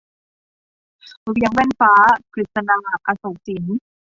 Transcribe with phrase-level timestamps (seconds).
[1.31, 1.93] เวียงแว่นฟ้า-
[2.33, 3.63] กฤษณา อโศกสิน